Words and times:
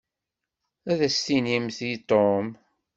Ad 0.91 0.99
as-tinimt 1.07 1.77
i 1.89 1.91
Tom? 2.09 2.45